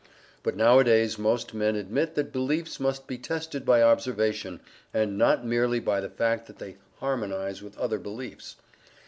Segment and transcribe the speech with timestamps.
[0.41, 4.59] But nowadays most men admit that beliefs must be tested by observation,
[4.95, 8.55] and not merely by the fact that they harmonize with other beliefs.